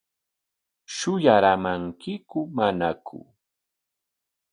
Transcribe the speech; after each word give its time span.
¿Shuyaraamankiku 0.95 2.39
manaku? 2.55 3.17